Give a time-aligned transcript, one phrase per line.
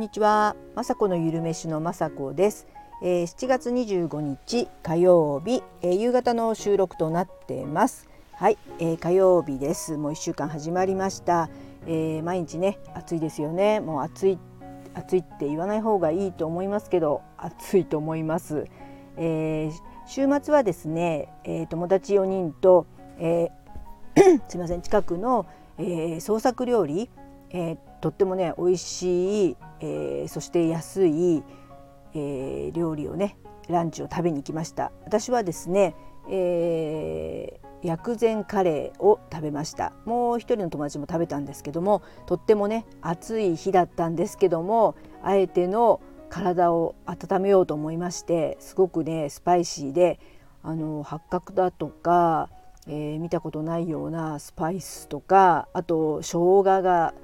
[0.00, 2.66] んにちは、まさこのゆるめしのまさこです、
[3.02, 8.08] えー、7月25日火曜日、えー、夕方の収録となってます。
[8.32, 9.98] はい、えー、火曜日です。
[9.98, 11.50] もう1週間始まりました、
[11.86, 13.80] えー、毎日ね暑いですよね。
[13.80, 14.38] もう暑い
[14.94, 18.64] 暑いって言わない方がいいと思いますけど暑いと思います、
[19.18, 19.72] えー、
[20.06, 22.86] 週末はですね、えー、友達4人と、
[23.18, 25.44] えー、 すいません近くの、
[25.76, 27.10] えー、創作料理
[27.50, 31.42] えー、とってもね美味しい、えー、そして安い、
[32.14, 33.36] えー、料理をね
[33.68, 34.92] ランチを食べに行きました。
[35.04, 35.94] 私はですね、
[36.28, 39.92] えー、薬膳カレーを食べました。
[40.04, 50.18] もう一人の友達も食べたんですけどもとってもね暑い日だったんですけどもあえての体を温めようと思いましてすごくねスパイシーで
[50.62, 52.48] あの八角だとか、
[52.86, 57.14] えー、見たことないようなスパイスとかあと生姜が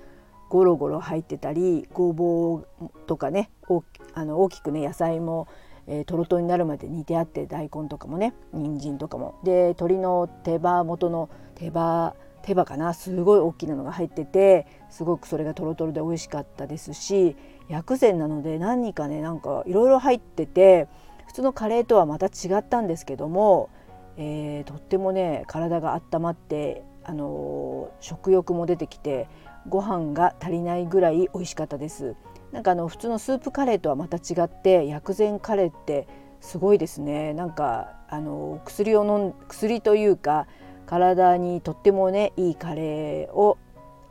[0.49, 3.83] ゴロゴロ入ってたりごぼうとかね大
[4.15, 5.49] あの大きくね野菜も、
[5.87, 9.39] えー、トロトロになるまで煮てあって大根とかもね人参とかも。
[9.45, 17.37] で鶏の手羽元の手羽手羽かなすごい大きなのが入っててすごくそれがトロトロで美味しかったですし
[17.69, 20.87] 薬膳なので何かねなんかいろいろ入ってて
[21.27, 23.69] 普通のカレーとはまた違ったんですけども、
[24.17, 29.29] えー、とってもね体が温まってあの食欲も出てきて
[29.69, 32.17] ご飯が足りないぐらい美味しかったです。
[32.53, 36.09] なんかあの普通のスープカレーとはまた違って薬膳カレーって
[36.41, 37.33] すごいですね。
[37.33, 40.47] なんかあの薬を飲ん薬というか
[40.87, 43.59] 体にとってもねいいカレーを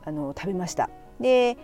[0.04, 0.88] あの食べました。
[1.20, 1.58] で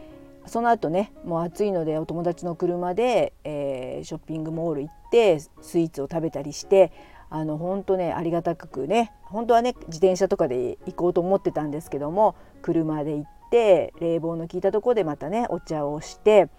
[0.46, 6.92] その後ねもう暑いのでお友達の車で、えー、ショッピングモール行ってスイーツを食べたりして
[7.34, 16.50] あの本当ねありがたくね本当はね自転車とかで行こうと思ってたんですけども車で行って冷房の効いたところでまたねお茶をして、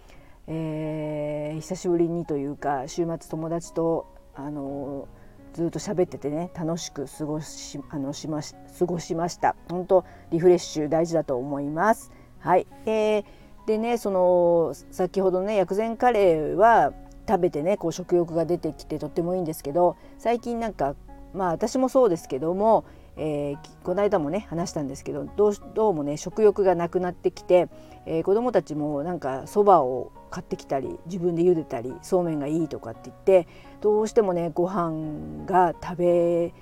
[0.48, 5.06] えー、久しぶりにというか週末友達とあの
[5.52, 9.54] ずっと喋っててね楽しく過ごしあのしまし過ごしました。
[9.70, 12.10] 本当リフレッシュ大事だと思います。
[12.40, 13.24] はい、えー、
[13.68, 16.92] でねその先ほどね薬膳カレーは
[17.26, 20.94] 食べてねこう食欲が出てきてとってもいいんですけど最近なんか
[21.32, 22.84] まあ私もそうですけども
[23.16, 27.68] えー、この間もね話したんですけどどうどうもね食欲がなくなってきて、
[28.06, 33.48] えー、子どもたちもなんかそばを買ってきたり自分で茹でたりそうめんがいいとかって言って
[33.80, 36.54] どうしてもねご飯が食べ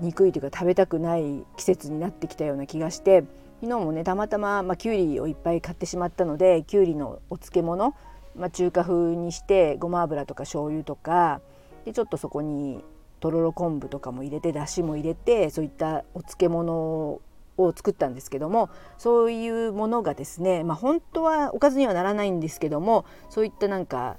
[0.00, 3.24] にくいというか食べたくない季節になってきたような気がして
[3.60, 7.96] 昨日もねたまたま、まあ、きゅうりをいっぱい買ってしまったのできゅうりのお漬物、
[8.38, 11.40] まあ、中華風にしてごま油とか醤油とか
[11.84, 12.82] でちょっとそこに
[13.20, 17.20] とろろ昆布とかも入れてだしも入れてそういったお漬物
[17.56, 24.16] を作ったんですけどもそういうものがですね、まあ、本当はおかずにはならないんですけどもそういったなんか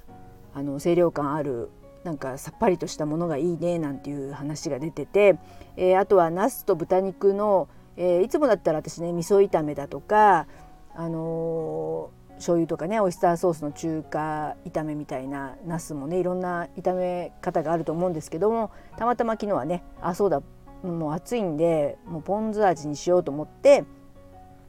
[0.54, 1.70] あの清涼感ある
[2.04, 5.38] なんかさっぱりとしたものがいいねなんていう話が出てて、
[5.76, 10.46] えー、あとはなすと豚肉の、えー、いつもだったら私ね味噌炒めだとか、
[10.94, 12.10] あの
[12.40, 20.42] 醤油とかねオイスターソースの中華炒めみたいなナスもねいろんな炒め方があると思うんですけどもたまたま昨日はねあそうだ
[20.82, 23.84] もう暑いんでもうポン酢味にしようと思って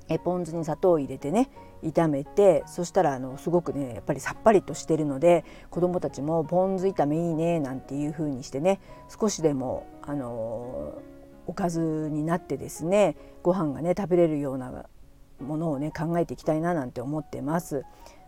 [0.10, 1.50] えポン酢に砂糖を入れてね
[1.82, 11.02] 炒めてそしたらあのすごくねやっぱりさっぱりとしてるので子どもたちもポン酢炒めいいねなんていう風にしてね少しでもあの
[11.48, 14.86] おかずになってですねご飯がね食べれるような
[15.42, 17.84] ものをね考えていきたいななんて思ってます。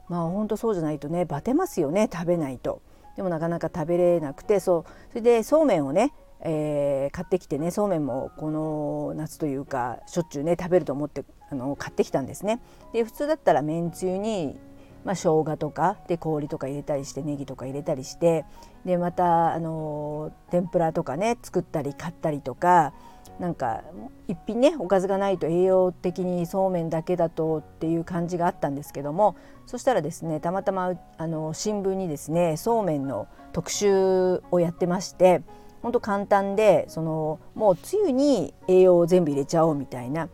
[0.09, 2.81] まあ本当そうじゃないとねバテますよね食べないと。
[3.15, 12.59] でもなかなか食べれなくてそうそれでそうめんをね、えー、買ってきてねそうめんもこの夏というかしょっちゅうね食べると思ってあの買ってきたんですね。
[12.91, 14.59] で普通だったらめんつゆに
[15.05, 18.45] まあ、生姜とかで氷とか入れたりしてネギとか入れたりして
[18.85, 22.93] でまたあの天ぷらとかね作ったり買ったりとか
[23.39, 23.83] なんか
[24.27, 29.35] 一品ねおかずがないと栄養的にそうめんだけだとっていう感じがあったんですけども
[29.65, 35.41] そしたらですねたまたまあの新聞にですねそうめんの特集をやってまして
[35.81, 40.29] ほんと簡単でそのもうつゆに栄養を全部入れちゃおうみたいな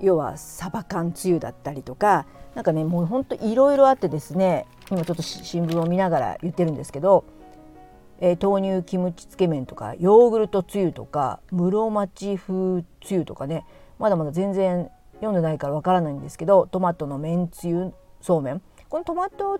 [0.00, 7.24] 要はサバ缶つゆだったりとかなんかねもうほんといろいろあってですね今ちょっと新聞を見ながら言ってるんですけど
[8.24, 13.66] えー、豆乳キムチつけ麺とかヨーグルトつゆとか室町風つゆとかね
[13.98, 18.62] まだまだ全然読んでないからわからないんですけどトマトの麺つゆそうめん。
[18.88, 19.58] このトマト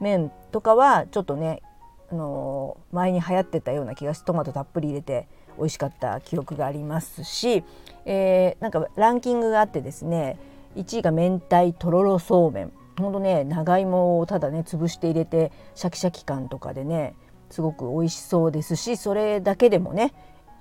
[0.00, 1.62] 麺とかはちょっとね、
[2.10, 7.62] あのー、前に流行ってたような気がしてトマトたっぷり入れて美味しかった記憶がありますし、
[8.06, 10.36] えー、なんかランキングがあってですね
[10.76, 12.72] 1位が明太とろろそうめん。
[12.98, 17.14] ほんとね長芋をただね潰して入れてシャキシャキ感とかでね
[17.48, 20.12] すごく美味しそうですしそれだけでもね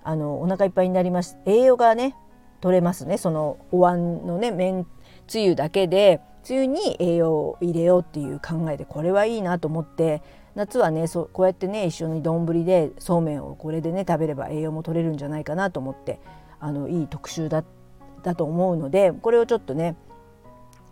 [0.04, 1.38] あのお腹いっぱいになります。
[1.46, 2.16] 栄養がね
[2.62, 3.18] 取れますね。
[3.18, 4.88] そのお椀のね麺
[5.28, 10.22] つゆだけでつゆに栄養を入れようっていう考えでこれはいいなと思って
[10.56, 16.20] 夏はねそこうやってね一緒に丼でそうめんをこれでね食べれば栄養も取れるんじゃないかなと思って
[16.60, 17.64] あのいい特集だ
[18.24, 19.96] だと思うのでこれをちょっとね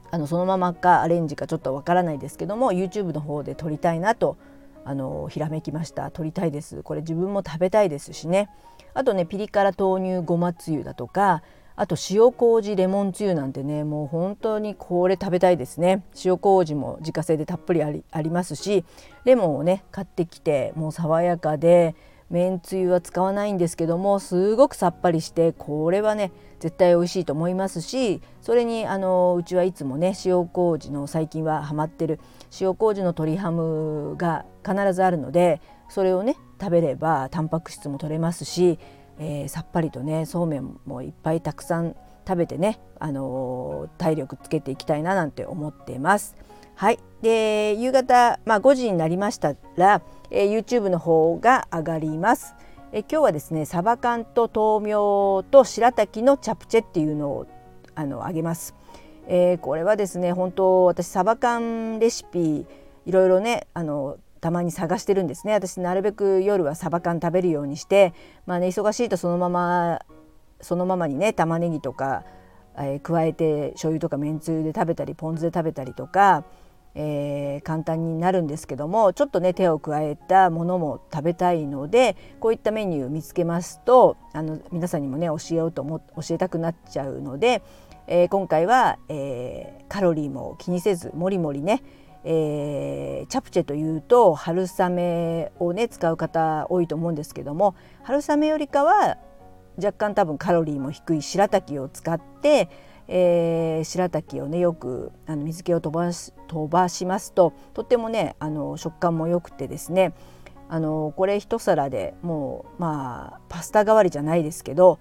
[0.09, 4.37] あのそのままかアレンジかちょっとわからないですけども YouTube の方で撮りたいなと
[4.85, 6.11] あのひらめきました。
[6.11, 6.81] 撮りたいです。
[6.81, 8.49] これ自分も食べたいですしね。
[8.93, 11.43] あとねピリ辛豆乳ごまつゆだとか
[11.75, 16.03] あと塩麹レモンつゆなんてねもう本当にこれ食べたいですね。
[16.23, 18.85] 塩麹も自家製でたっぷりありありますし
[19.25, 21.93] レモンをね買ってきてもう爽やかで
[22.29, 32.19] めんつゆは使わないんですけどもすごくさっぱりしてこれはね絶対美味しいと思いますしそれにあのうちはいつもね塩麹の最近はハマってる
[32.59, 38.79] 塩麹の鶏ハムが必ずあるのでそれをね食べればタンパク質も取れますし
[39.19, 41.95] えー、さっぱりとねそうめんもいっぱいたくさん
[42.27, 46.35] 食べてね、あのー、体力つけていきたいななんて思ってます。
[46.75, 52.55] はいで夕方、まあ、5時になりましたら、えー、YouTube の方が上がります。
[52.93, 57.47] え今日はですねサバ缶と豆苗と白滝のチャプチェっていうのを
[57.95, 58.75] あの上げます。
[59.27, 62.65] えー、これはですね本当私サバ缶レシピ
[63.05, 68.13] いろいろねあのたまに探してるんですね私なるべく夜はサバ缶食べるようにして
[68.45, 69.99] まあね忙しいとそのまま
[70.61, 72.23] そのままにね玉ねぎとか、
[72.77, 76.45] えー、加えて醤油とかめんつゆで食べたりポン酢で食べたりとか、
[76.99, 87.61] えー、簡単になるんですけどもちょっとね手を加えたものも食べたいのでこういったメニュー見つけますとあの皆さんにもね教えようと思教えたくなっちゃうので、
[88.07, 91.81] えー、今回は、えーカロリーも気にせずもりもりね
[92.25, 97.73] え、チャプチェというと春雨をね使う方多いと思うんですけども
[98.03, 99.17] 春雨よりかは
[99.77, 102.67] 若干多分カロリーも低い白滝を使って、
[103.07, 110.13] えー、白滝をねよくあの水気を飛ばし飛ばしますととってもねあの食感も良くてですね
[110.69, 114.99] あのこれ一皿でもうまあパスタ代わりじゃないですけど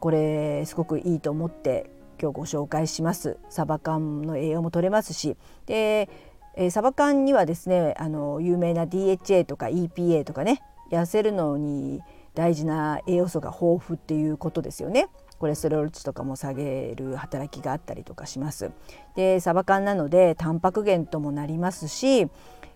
[0.00, 1.90] これすごくいいと思って
[2.20, 3.38] 今日ご紹介します。
[3.48, 5.36] サバ缶の栄養も取れますし
[5.66, 6.08] で
[6.56, 12.00] えー、サバ缶にはですねあの有名な DHA とか EPA とかね痩せるのに
[12.34, 15.08] 大事な栄養素が豊富っていうことですよね。
[15.38, 18.70] コレステロール値とかも下げる働きがあったりとかします。
[19.16, 22.28] でサバ缶なのでタンパク源ともなりますし、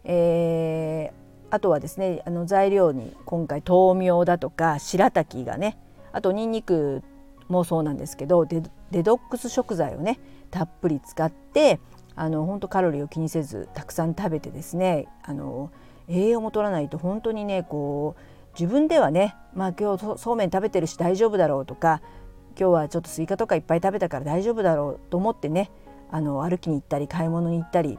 [0.05, 5.79] えー、あとはですねあの材料に今回豆苗だとか白滝がね
[6.13, 7.03] あとにんにく
[7.49, 8.63] もそうなんですけどデ
[9.03, 10.19] トックス食材をね
[10.51, 11.81] たっぷり使って
[12.15, 15.71] あの本当カロリーを気にせずたくさん食べてですねあの
[16.09, 18.21] 栄養も取らないと本当にねこう
[18.59, 22.03] 自分ではねまあ今日そうめん食べてるし大丈夫だろうとか
[22.59, 25.71] 今日はちょっとスイカとかいっぱい食べたから大丈夫だろうと思ってね
[26.11, 27.99] あの歩きに行ったり買い物に行ったり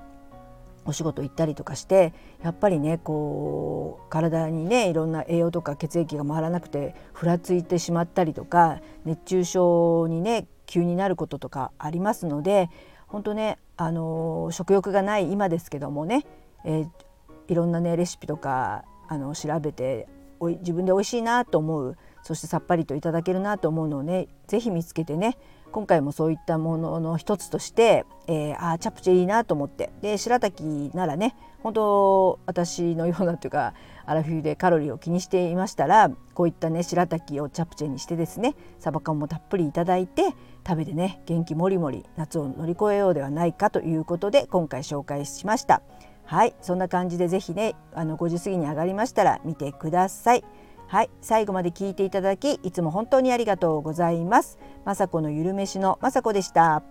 [0.85, 2.13] お仕事行ったりとかして
[2.43, 12.69] やっぱりねこう体にねいろんな栄養とか血液が回らなくてふらついてしまったりとか熱中症にね急になることとかありますので
[13.07, 16.25] 本当ねあの食欲がない今ですけどもね、
[16.65, 16.89] えー、
[17.47, 20.07] いろんなねレシピとかあの調べて
[20.39, 25.37] おい自分で美味しいなと思うそしてさっぱりといただけるなと思うのをね是非見つけてね
[25.71, 33.73] 今回もそういったものの一つとして、えー、あチャプチェいいなと思ってで白滝ならね本当私のようなというか
[34.05, 40.23] アラフィフでカロリーを気にしていましたらこういったね白滝をチャプチェにしてですねサバ缶もたっぷりいただいて
[40.67, 45.81] 食べてね元気もりもり夏を乗り越えようではないかということで今回紹介しました。
[46.25, 50.43] はいそんな感じで是非ねあの5時過ぎに上がりましたら見てください。
[50.89, 54.57] はい最後まで聞いていただきいつも本当にありがとうございます。
[54.85, 56.81] 雅子のゆるめしの雅子でした。